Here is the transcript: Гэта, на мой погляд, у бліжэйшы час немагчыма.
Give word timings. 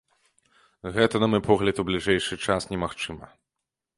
Гэта, 0.95 1.19
на 1.23 1.27
мой 1.33 1.41
погляд, 1.49 1.81
у 1.83 1.85
бліжэйшы 1.91 2.39
час 2.47 2.61
немагчыма. 2.73 3.25